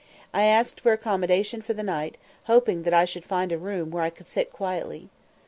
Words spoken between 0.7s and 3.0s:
for accommodation for the night, hoping that